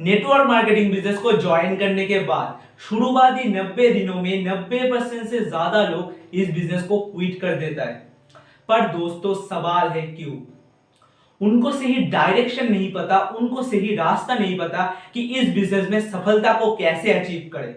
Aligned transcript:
Network 0.00 0.46
marketing 0.46 0.90
business 0.92 1.18
को 1.18 1.32
join 1.32 1.76
करने 1.76 2.06
के 2.06 2.18
बाद, 2.18 2.60
शुरुआती 2.78 3.48
90 3.48 3.92
दिनों 3.92 4.14
में 4.14 4.44
90 4.44 4.78
परसेंट 4.90 5.26
से 5.28 5.40
ज़्यादा 5.40 5.82
लोग 5.88 6.34
इस 6.34 6.52
बिज़नेस 6.54 6.82
को 6.82 6.98
क्विट 6.98 7.40
कर 7.40 7.56
देता 7.56 7.84
है। 7.84 7.94
पर 8.68 8.86
दोस्तों, 8.88 9.34
सवाल 9.34 9.88
है 9.88 10.02
क्यों? 10.06 10.36
उनको 11.40 11.70
सही 11.70 11.94
डायरेक्शन 11.94 12.72
नहीं 12.72 12.92
पता, 12.92 13.18
उनको 13.38 13.62
सही 13.62 13.94
रास्ता 13.96 14.34
नहीं 14.34 14.58
पता 14.58 14.84
कि 15.14 15.20
इस 15.20 15.54
बिज़नेस 15.54 15.90
में 15.90 16.00
सफलता 16.00 16.52
को 16.52 16.74
कैसे 16.76 17.12
अचीव 17.12 17.50
करें। 17.52 17.74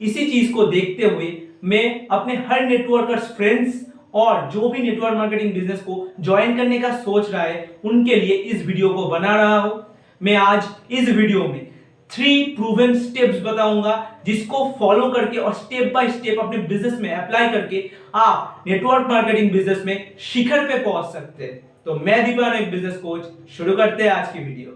इसी 0.00 0.26
चीज़ 0.30 0.52
को 0.52 0.66
देखते 0.66 1.06
हुए 1.06 1.32
मैं 1.64 2.06
अपने 2.08 2.36
हर 2.48 2.64
नेटवर्कर्स 2.64 3.36
फ्रेंड्स 3.36 3.84
और 4.14 4.50
जो 4.50 4.68
भी 4.68 4.82
नेटवर्क 4.82 5.16
मार्केटिंग 5.16 5.52
बिज़नेस 5.54 5.80
को 5.80 6.06
ज्वाइन 6.20 6.56
करने 6.56 6.78
का 6.78 6.96
सोच 6.96 7.30
रहा 7.30 7.42
है, 7.42 7.78
उनके 7.84 8.14
लिए 8.14 8.36
इस 8.36 8.66
वीडियो 8.66 8.88
को 8.88 9.06
बना 9.08 9.36
रहा 9.36 9.58
हूँ। 9.58 9.85
मैं 10.20 10.34
आज 10.36 10.68
इस 10.90 11.08
वीडियो 11.08 11.42
में 11.44 11.64
थ्री 12.10 12.42
प्रूवन 12.56 12.94
स्टेप्स 12.98 13.40
बताऊँगा, 13.42 14.22
जिसको 14.26 14.64
फॉलो 14.78 15.08
करके 15.12 15.38
और 15.38 15.54
स्टेप 15.54 15.92
बाय 15.94 16.10
स्टेप 16.10 16.38
अपने 16.40 16.58
बिज़नेस 16.68 17.00
में 17.00 17.10
अप्लाई 17.12 17.48
करके 17.48 17.82
आप 18.16 18.62
नेटवर्क 18.66 19.06
मार्केटिंग 19.08 19.50
बिज़नेस 19.52 19.82
में 19.86 20.14
शिखर 20.22 20.64
पे 20.68 20.78
पहुँच 20.84 21.12
सकते 21.12 21.44
हैं। 21.44 21.58
तो 21.84 21.94
मैं 21.96 22.24
दीपान, 22.26 22.54
एक 22.54 22.70
बिज़नेस 22.70 22.96
कोच 22.96 23.26
शुरू 23.56 23.76
करते 23.76 24.02
हैं 24.02 24.10
आज 24.10 24.32
की 24.32 24.38
वीडियो 24.38 24.70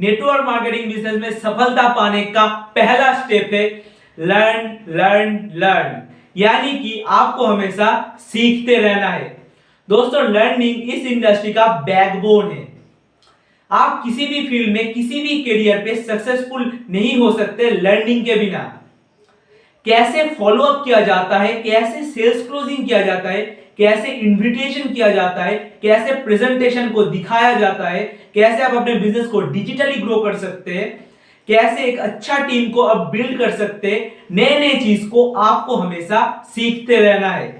नेटवर्क 0.00 0.46
मार्केटिंग 0.46 0.92
बिज़नेस 0.92 1.20
में 1.22 1.30
सफलता 1.32 1.88
पाने 1.94 2.22
का 2.28 2.46
पहला 2.76 3.12
स्टेप 3.24 3.50
है 3.52 3.66
लर्न 4.18 4.78
लर्न 4.90 5.50
लर्न 5.56 6.00
यानी 6.36 6.78
कि 6.78 7.02
आपको 7.08 7.46
हमेशा 7.46 8.16
सीखते 8.20 8.76
रहना 8.78 9.08
है। 9.08 9.39
दोस्तों 9.90 10.22
लर्निंग 10.24 10.90
इस 10.94 11.06
इंडस्ट्री 11.06 11.52
का 11.52 11.66
बैकबोन 11.86 12.50
है। 12.50 12.66
आप 13.70 14.02
किसी 14.04 14.26
भी 14.26 14.46
फ़ील्ड 14.48 14.72
में, 14.72 14.92
किसी 14.92 15.20
भी 15.20 15.42
करियर 15.42 15.78
पे 15.78 15.94
सक्सेसफुल 15.94 16.72
नहीं 16.90 17.16
हो 17.18 17.30
सकते 17.32 17.70
लर्निंग 17.70 18.24
के 18.24 18.34
बिना। 18.34 18.58
कैसे 19.86 20.24
फॉलोअप 20.28 20.84
किया 20.84 21.00
जाता 21.00 21.38
है, 21.38 21.52
कैसे 21.62 22.04
सेल्स 22.04 22.46
क्लोजिंग 22.46 22.86
किया 22.86 23.02
जाता 23.02 23.30
है, 23.30 23.42
कैसे 23.78 24.12
इन्विटेशन 24.12 24.92
किया 24.92 25.08
जाता 25.08 25.44
है, 25.44 25.56
कैसे 25.82 26.14
प्रेजेंटेशन 26.14 26.88
को 26.88 27.04
दिखाया 27.04 27.52
जाता 27.58 27.88
है, 27.88 28.04
कैसे 28.34 28.62
आप 28.62 28.74
अपने 28.74 28.94
बिज़नेस 28.94 29.26
को 29.26 29.40
डिजिटली 29.40 30.00
ग्रो 30.00 30.20
कर 30.20 30.36
सकते 30.36 30.74
हैं, 30.74 30.88
कैसे 31.48 31.84
एक 31.84 31.98
अच्छा 31.98 32.38
टीम 32.38 32.70
को 32.70 32.82
आप 32.82 33.10
बिल्ड 33.12 33.38
कर 33.38 33.50
सकते 33.50 33.90
हैं 33.90 34.12
नए 34.30 34.58
नए 34.58 34.80
चीज़ 34.80 35.08
को 35.08 35.32
आपको 35.32 35.76
हमेशा 35.76 36.22
सीखते 36.54 36.96
रहना 36.96 37.30
है। 37.30 37.59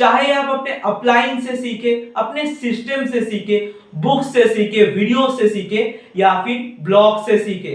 चाहे 0.00 0.32
आप 0.32 0.50
अपने 0.50 0.80
अपलाइन 0.84 1.40
से 1.40 1.56
सीखे, 1.56 2.12
अपने 2.16 2.46
सिस्टम 2.46 3.04
से 3.06 3.20
सीखे 3.20 3.58
बुक 3.94 4.22
से 4.22 4.46
सीखे, 4.54 4.84
वीडियो 4.84 5.28
से 5.30 5.48
सीखे, 5.48 6.00
या 6.16 6.32
फिर 6.42 6.76
ब्लॉग 6.80 7.26
से 7.26 7.38
सीखे। 7.38 7.74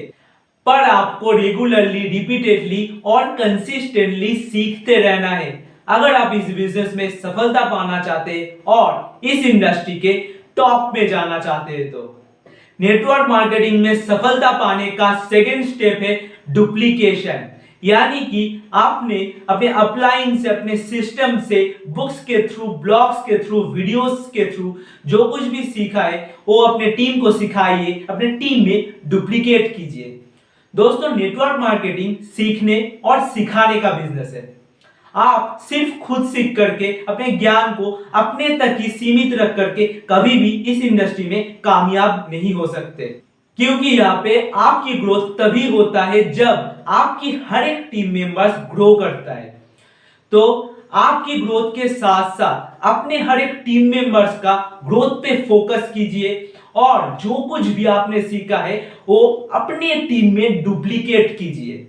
पर 0.66 0.84
आपको 0.84 1.32
रेगुलरली 1.32 2.08
रिपीटेडली 2.08 3.02
और 3.06 3.28
कंसिस्टेंटली 3.36 4.36
सीखते 4.36 4.96
रहना 4.96 5.30
है। 5.30 5.52
अगर 5.88 6.14
आप 6.14 6.36
इस 6.36 6.54
बिज़नेस 6.56 6.96
में 6.96 7.10
सफलता 7.10 7.66
पाना 7.66 8.00
चाहते 8.00 8.32
हैं 8.32 8.64
और 8.68 9.20
इस 9.24 9.46
इंडस्ट्री 9.46 10.00
के 10.00 10.14
टॉप 10.56 10.98
में 10.98 11.08
जाना 11.08 11.40
चाहते 11.40 11.74
हैं 11.74 11.92
तो। 11.92 12.26
नेटवर्क 12.80 13.30
मार्केटिंग 13.30 13.82
में 13.82 13.96
सफलता 13.96 14.52
पाने 14.52 14.88
का 14.92 15.14
सेकेंड 15.30 15.66
स्टेप 15.66 16.00
है 16.02 16.20
डुप्लीकेशन 16.50 17.50
यानी 17.84 18.20
कि 18.20 18.70
आपने 18.74 19.34
अपने 19.50 19.68
अपलाइन 19.68 20.38
से, 20.38 20.50
अपने 20.50 20.78
सिस्टम 20.78 21.40
से, 21.40 21.80
बुक्स 21.88 22.24
के 22.24 22.48
थ्रू, 22.48 22.68
ब्लॉग्स 22.68 23.18
के 23.18 23.38
थ्रू, 23.38 23.64
वीडियोस 23.64 24.32
के 24.34 24.46
थ्रू 24.46 24.78
जो 25.06 25.24
कुछ 25.24 25.44
भी 25.44 25.64
सीखा 25.64 26.02
है, 26.02 26.36
वो 26.48 26.62
अपने 26.62 26.92
टीम 26.92 27.22
को 27.22 27.32
सिखाइए, 27.32 28.06
अपने 28.10 28.32
टीम 28.32 28.66
में 28.66 28.94
डुप्लीकेट 29.08 29.78
कीजिए। 29.78 30.22
दोस्तों, 30.76 31.16
नेटवर्क 31.16 31.60
मार्केटिंग 31.60 32.16
सीखने 32.16 33.00
और 33.04 33.20
सिखाने 33.20 33.82
का 33.82 33.92
बिज़नेस 33.92 34.34
है। 34.34 34.58
आप 35.16 35.60
सिर्फ़ 35.70 36.00
खुद 36.00 36.28
सीख 36.28 36.56
करके, 36.56 37.06
अपने 37.10 37.32
ज्ञान 37.32 37.74
को 37.74 37.92
अपने 38.16 38.50
तक 38.50 38.78
ही 38.80 38.90
सीमित 38.90 39.34
रख 39.34 39.56
करके 39.56 39.88
कभी 39.88 40.38
भी 40.40 40.50
इस 40.50 40.84
इंडस्ट्री 40.84 41.30
में 41.30 41.62
कामयाब 41.62 42.28
नहीं 42.32 42.54
हो 42.54 42.68
सकते। 42.68 43.25
क्योंकि 43.60 43.90
यहाँ 43.90 44.22
पे 44.24 44.52
आपकी 44.56 44.94
ग्रोथ 44.94 45.30
तभी 45.38 45.68
होता 45.70 46.04
है 46.06 46.24
जब 46.34 46.86
आपकी 46.88 47.32
हर 47.50 47.64
एक 47.64 47.88
टीम 47.92 48.12
मेंबर्स 48.14 48.56
ग्रो 48.74 48.94
करता 48.96 49.34
है। 49.34 49.54
तो 50.32 50.72
आपकी 50.94 51.40
ग्रोथ 51.42 51.72
के 51.76 51.88
साथ 51.88 52.30
साथ 52.32 52.86
अपने 52.88 53.18
हर 53.20 53.40
एक 53.42 53.62
टीम 53.66 53.90
मेंबर्स 53.92 54.38
का 54.40 54.56
ग्रोथ 54.86 55.16
पे 55.24 55.36
फोकस 55.42 55.92
कीजिए 55.94 56.54
और 56.76 57.18
जो 57.24 57.34
कुछ 57.50 57.68
भी 57.68 57.86
आपने 57.86 58.22
सीखा 58.22 58.58
है, 58.58 58.78
वो 59.10 59.50
अपने 59.54 59.96
टीम 60.02 60.34
में 60.36 60.64
डुप्लीकेट 60.64 61.38
कीजिए। 61.38 61.88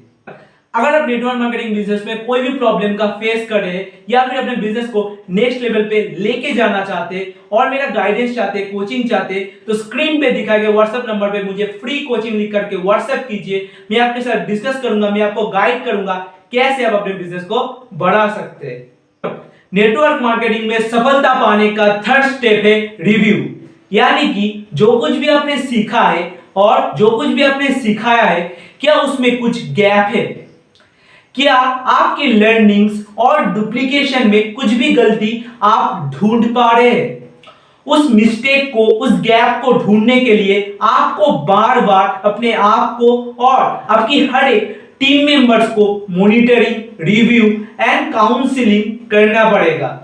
अगर 0.77 0.95
आप 0.95 1.09
नेटवर्क 1.09 1.39
मार्केटिंग 1.39 1.75
बिज़नेस 1.75 2.03
में 2.07 2.25
कोई 2.25 2.41
भी 2.43 2.49
प्रॉब्लम 2.59 2.95
का 2.95 3.07
फेस 3.21 3.49
कर 3.49 3.61
रहे 3.61 3.77
हैं 3.77 3.87
या 4.11 4.25
फिर 4.27 4.39
अपने 4.39 4.57
बिज़नेस 4.57 4.89
को 4.91 5.03
नेक्स्ट 5.31 5.61
लेवल 5.63 5.83
पे 5.91 6.01
लेके 6.19 6.53
जाना 6.53 6.85
चाहते 6.85 7.35
और 7.53 7.71
मेरा 7.71 7.87
गाइडेंस 7.91 8.35
चाहते 8.37 8.65
कोचिंग 8.65 9.09
चाहते 9.11 9.41
तो 9.67 9.75
स्क्रीन 9.75 10.21
पे 10.21 10.31
दिखाए 10.33 10.61
गए 10.61 10.73
व्हाट्सएप 10.73 11.05
नंबर 11.09 11.31
पे 11.31 11.43
मुझे 11.43 11.67
फ्री 11.83 11.99
कोचिंग 12.01 12.37
लिख 12.37 12.53
करके 12.53 12.77
व्हाट्सएप 12.77 13.27
कीजिए। 13.29 13.69
मैं 13.91 14.01
आपके 14.01 14.21
साथ 14.21 14.47
डिस्कस 14.47 14.81
करूँगा, 14.83 15.11
मैं 15.11 15.23
आपको 15.23 15.47
गाइड 15.49 15.85
करूँगा 15.85 16.15
कैसे 16.53 16.85
आप 16.85 16.95
अपने 16.95 17.15
बिज़नेस 17.15 17.45
को 17.45 17.89
बढ़ा 17.95 18.29
सकते। 18.31 18.67
हैं 18.67 19.35
नेटवर्क 19.75 20.23
मार्केटिंग 20.23 20.69
में 20.69 20.79
सफलता 20.81 21.35
पाने 21.41 21.71
का 21.77 21.87
थर्ड 22.03 22.25
स्टेप 22.27 22.65
है 22.65 22.79
रिव्यू 23.03 23.45
यानी 23.93 24.29
कि 24.35 24.67
जो 24.75 24.99
कुछ 25.01 25.13
भी 25.13 25.29
आपने 25.31 25.59
सीखा 25.59 26.03
है 26.03 26.33
और 26.57 26.91
जो 26.99 27.11
कुछ 27.11 27.29
भी 27.29 27.43
आपने 27.43 27.69
सिखाया 27.75 28.23
है, 28.23 28.43
क्या 28.81 28.95
उसमें 28.97 29.39
कुछ 29.39 29.65
गैप 29.73 30.15
है? 30.15 30.46
क्या 31.37 31.55
आपकी 31.55 32.27
लर्निंग्स 32.27 33.05
और 33.19 33.45
डुप्लीकेशन 33.45 34.31
में 34.31 34.55
कुछ 34.55 34.73
भी 34.73 34.93
गलती 34.93 35.45
आप 35.63 36.15
ढूंढ 36.15 36.45
पा 36.55 36.71
रहे 36.71 36.91
हैं? 36.91 37.29
उस 37.87 38.11
मिस्टेक 38.11 38.71
को, 38.75 38.87
उस 38.87 39.21
गैप 39.21 39.61
को 39.65 39.73
ढूँढने 39.73 40.21
के 40.21 40.37
लिए 40.37 40.79
आपको 40.83 41.33
बार 41.47 41.81
बार 41.81 42.23
अपने 42.25 42.53
आप 42.53 42.97
को 42.99 43.35
और 43.39 43.61
आपकी 43.91 44.27
हर 44.27 44.53
एक 44.53 44.83
टीम 45.01 45.27
मेंबर्स 45.27 45.69
को 45.69 46.07
मॉनिटरिंग 46.11 46.83
रिव्यू 47.01 47.45
एंड 47.81 48.13
काउंसलिंग 48.13 49.09
करना 49.11 49.51
पड़ेगा। 49.51 50.03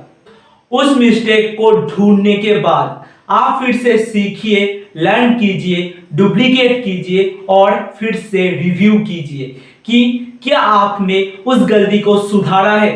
उस 0.73 0.97
मिस्टेक 0.99 1.55
को 1.55 1.73
ढूँढने 1.87 2.35
के 2.35 2.59
बाद 2.59 3.05
आप 3.31 3.63
फिर 3.63 3.77
से 3.77 3.97
सीखिए 3.99 4.87
लर्न 4.97 5.33
कीजिए 5.35 5.95
डुप्लीकेट 6.15 6.85
कीजिए 6.85 7.39
और 7.49 7.95
फिर 8.01 8.17
से 8.17 8.49
रिव्यू 8.51 8.99
कीजिए 8.99 9.47
कि 9.87 10.29
क्या 10.43 10.59
आपने 10.59 11.23
उस 11.47 11.63
गलती 11.69 11.99
को 11.99 12.19
सुधारा 12.21 12.73
है? 12.73 12.93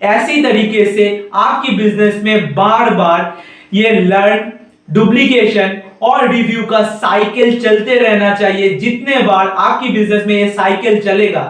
ऐसी 0.00 0.42
तरीके 0.42 0.84
से 0.86 1.06
आपकी 1.34 1.76
बिज़नेस 1.76 2.22
में 2.24 2.54
बार 2.54 2.94
बार 2.94 3.36
ये 3.74 3.90
लर्न 4.00 4.52
डुप्लीकेशन 4.88 5.76
और 6.02 6.28
रिव्यू 6.30 6.64
का 6.66 6.82
साइकिल 6.84 7.60
चलते 7.60 7.98
रहना 7.98 8.34
चाहिए। 8.34 8.74
जितने 8.78 9.22
बार 9.22 9.48
आपकी 9.48 9.88
बिज़नेस 9.88 10.26
में 10.26 10.34
ये 10.34 10.48
साइकिल 10.50 11.00
चलेगा, 11.00 11.44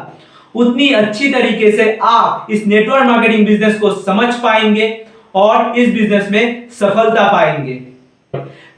उतनी 0.55 0.88
अच्छी 0.91 1.31
तरीके 1.32 1.71
से 1.72 1.99
आप 2.03 2.47
इस 2.50 2.66
नेटवर्क 2.66 3.06
मार्केटिंग 3.06 3.47
बिज़नेस 3.47 3.78
को 3.81 3.91
समझ 3.93 4.34
पाएँगे 4.34 4.87
और 5.34 5.78
इस 5.78 5.93
बिज़नेस 5.94 6.31
में 6.31 6.69
सफलता 6.71 7.26
पाएँगे। 7.32 7.81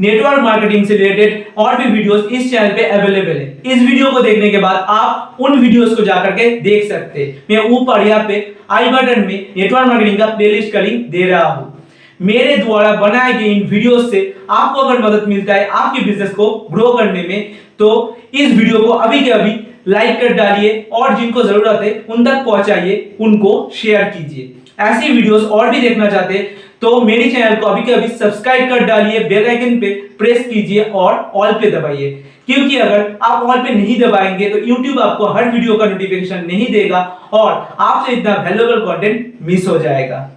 नेटवर्क 0.01 0.41
मार्केटिंग 0.43 0.87
से 0.87 0.97
रिलेटेड 0.97 1.45
और 1.59 1.77
भी 1.77 1.85
वीडियोस 1.87 2.29
इस 2.29 2.51
चैनल 2.51 2.75
पे 2.77 2.85
अवेलेबल 2.91 3.31
है। 3.31 3.47
इस 3.67 3.81
वीडियो 3.81 4.11
को 4.13 4.21
देखने 4.23 4.51
के 4.51 4.59
बाद 4.59 4.85
आप 4.91 5.37
उन 5.41 5.59
वीडियोस 5.61 5.95
को 5.97 6.03
जाकर 6.05 6.31
के 6.33 6.49
देख 6.61 6.89
सकते 6.89 7.25
हैं। 7.25 7.43
मैं 7.51 7.69
ऊपर 7.71 8.07
यहाँ 8.07 8.25
पे 8.29 8.41
आई 8.71 8.91
बटन 8.91 9.21
में 9.21 9.55
नेटवर्क 9.57 9.87
मार्केटिंग 9.87 10.19
का 10.19 10.27
प्लेलिस्ट 10.27 10.73
का 10.73 10.81
लिंक 10.81 11.07
दे 11.11 11.23
रहा 11.25 11.47
हूँ। 11.47 11.73
मेरे 12.21 12.57
द्वारा 12.57 12.93
बनाए 12.97 13.33
गए 13.33 13.47
इन 13.47 13.67
वीडियोस 13.69 14.11
से 14.11 14.21
आपको 14.51 14.81
अगर 14.81 15.03
मदद 15.03 15.29
मिलता 15.29 15.55
है 15.55 15.69
आपके 15.71 16.05
बिज़नेस 16.05 16.31
को 16.35 16.51
ग्रो 16.73 16.93
करने 16.93 17.23
में 17.23 17.53
तो 17.79 17.89
इस 18.35 18.53
वीडियो 18.53 18.83
को 18.83 18.93
अभी 18.93 19.21
के 19.21 19.31
अभी 19.31 19.55
लाइक 19.89 20.21
कर 20.21 20.33
डालिए 20.35 20.71
और 20.93 21.17
जिनको 21.17 21.43
ज़रूरत 21.43 21.81
है 21.83 21.91
उन 22.09 22.25
तक 22.25 22.43
पहुंचाइए, 22.45 23.17
उनको 23.21 23.71
शेयर 23.75 24.05
कीजिए। 24.07 24.53
ऐसी 24.79 25.13
वीडियोस 25.13 25.43
और 25.43 25.71
भी 25.71 25.81
देखना 25.81 26.09
चाहते 26.11 26.39
तो 26.83 27.01
मेरे 27.03 27.31
चैनल 27.31 27.57
को 27.57 27.67
अभी 27.67 27.83
के 27.83 27.93
अभी 27.93 28.09
सब्सक्राइब 28.09 28.69
कर 28.71 28.85
डालिए 28.87 29.21
बेल 29.29 29.47
आइकन 29.49 29.79
पे 29.81 29.91
प्रेस 30.19 30.47
कीजिए 30.49 30.83
और 30.85 31.15
ऑल 31.35 31.53
पे 31.53 31.71
दबाइए। 31.71 32.11
क्योंकि 32.47 32.77
अगर 32.79 33.17
आप 33.23 33.43
ऑल 33.43 33.63
पे 33.63 33.75
नहीं 33.75 33.99
दबाएँगे 34.01 34.49
तो 34.49 34.59
YouTube 34.67 34.99
आपको 35.03 35.27
हर 35.27 35.49
वीडियो 35.51 35.77
का 35.77 35.87
नोटिफिकेशन 35.87 36.45
नहीं 36.47 36.67
देगा 36.73 37.01
और 37.33 37.77
आपसे 37.81 38.13
इतना 38.13 38.35
वैल्यूएबल 38.43 38.81
कंटेंट 38.83 39.35
मिस 39.43 39.67
हो 39.69 39.79
जाएगा। 39.79 40.31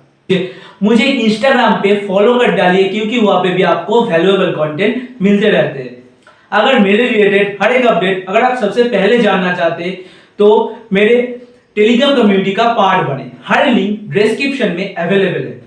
मुझे 0.84 1.06
इंस्टाग्राम 1.06 1.74
पे 1.82 1.96
फॉलो 2.08 2.34
कर 2.40 2.52
डालिए, 2.52 2.84
क्योंकि 2.86 3.20
वहाँ 3.20 3.42
पे 3.44 3.50
भी 3.50 3.64
आपको 3.66 4.04
वैल्यूएबल 4.06 4.52
कंटेंट 4.54 5.08
मिलते 5.22 5.50
रहते 5.50 5.80
हैं। 5.80 5.98
अगर 6.52 6.80
मेरे 6.80 7.08
रिलेटेड 7.08 7.58
हर 7.62 7.72
एक 7.72 7.86
अपडेट 7.88 8.26
अगर 8.30 8.42
आप 8.42 8.58
सबसे 8.58 8.84
पहले 8.86 9.18
जानना 9.20 9.54
चाहते 9.54 9.90
तो 10.40 10.48
मेरे 10.94 11.16
टेलीग्राम 11.80 12.16
कम्युनिटी 12.16 12.52
का 12.52 12.64
पार्ट 12.74 13.08
बने। 13.08 13.26
हर 13.48 13.66
लिंक 13.68 14.00
डिस्क्रिप्शन 14.14 14.72
में 14.72 14.96
अवेलेबल 14.96 15.40
है। 15.40 15.58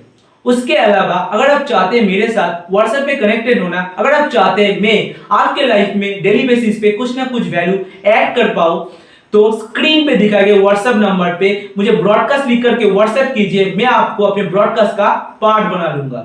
उसके 0.44 0.74
अलावा, 0.74 1.14
अगर 1.14 1.50
आप 1.50 1.62
चाहते 1.62 1.98
हैं 1.98 2.06
मेरे 2.06 2.26
साथ 2.28 2.72
व्हाट्सएप 2.72 3.06
पे 3.06 3.14
कनेक्टेड 3.16 3.62
होना, 3.62 3.80
अगर 3.98 4.12
आप 4.12 4.30
चाहते 4.30 4.64
हैं 4.64 4.80
मैं 4.80 5.14
आपके 5.32 5.66
लाइफ 5.66 5.94
में 5.96 6.22
डेली 6.22 6.42
बेसिस 6.48 6.80
पे 6.80 6.92
कुछ 6.92 7.16
ना 7.16 7.24
कुछ 7.24 7.48
वैल्यू 7.48 7.78
ऐड 8.04 8.34
कर 8.36 8.52
पाऊँ 8.54 8.90
तो 9.32 9.50
स्क्रीन 9.52 10.06
पे 10.06 10.16
दिखाए 10.16 10.44
गए 10.44 10.58
व्हाट्सएप 10.58 10.96
नंबर 10.96 11.34
पे 11.34 11.48
मुझे 11.78 11.92
ब्रॉडकास्ट 11.92 12.48
लिख 12.48 12.62
करके 12.62 12.90
व्हाट्सएप 12.90 13.32
कीजिए, 13.34 13.72
मैं 13.76 13.86
आपको 13.86 14.24
अपने 14.24 14.42
ब्रॉडकास्ट 14.44 14.96
का 14.96 15.08
पार्ट 15.40 15.72
बना 15.74 15.94
लूँगा 15.94 16.22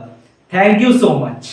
थैंक 0.51 0.81
यू 0.81 0.91
सो 0.97 1.13
मच 1.25 1.49